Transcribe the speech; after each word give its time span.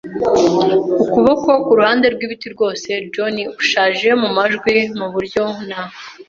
ukuboko 1.03 1.49
kuruhande 1.65 2.05
rwibiti- 2.13 2.47
rwose 2.55 2.89
John 3.13 3.35
ushaje 3.61 4.09
mumajwi, 4.21 4.75
muburyo, 4.97 5.43
na 5.67 5.81